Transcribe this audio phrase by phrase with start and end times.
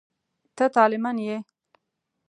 [0.55, 1.37] ته طالع من یې.